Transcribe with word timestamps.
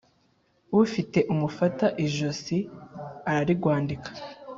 Ufite 0.81 1.19
umufata 1.33 1.85
ijosi 2.05 2.57
ararigwandika. 3.29 4.09